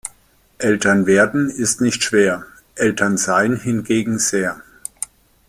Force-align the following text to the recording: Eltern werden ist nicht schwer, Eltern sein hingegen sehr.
Eltern 0.57 1.05
werden 1.05 1.47
ist 1.51 1.79
nicht 1.79 2.01
schwer, 2.01 2.47
Eltern 2.73 3.17
sein 3.17 3.55
hingegen 3.55 4.17
sehr. 4.17 4.63